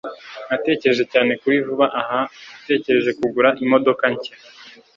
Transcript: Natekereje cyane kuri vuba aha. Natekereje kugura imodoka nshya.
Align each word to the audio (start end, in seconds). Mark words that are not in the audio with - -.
Natekereje 0.49 1.03
cyane 1.13 1.31
kuri 1.41 1.55
vuba 1.67 1.85
aha. 2.01 2.19
Natekereje 2.55 3.11
kugura 3.19 3.49
imodoka 3.63 4.03
nshya. 4.13 4.33